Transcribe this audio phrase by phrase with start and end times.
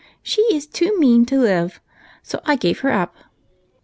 [0.23, 1.79] She is too mean to live,
[2.23, 3.13] so I gave her up.